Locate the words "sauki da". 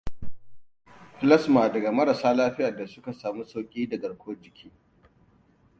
3.45-3.97